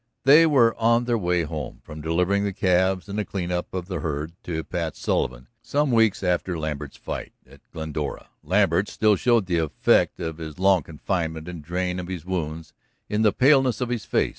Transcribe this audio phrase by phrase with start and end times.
[0.23, 3.85] They were on their way home from delivering the calves and the clean up of
[3.85, 8.29] the herd to Pat Sullivan, some weeks after Lambert's fight at Glendora.
[8.41, 12.73] Lambert still showed the effects of his long confinement and drain of his wounds
[13.09, 14.29] in the paleness of his face.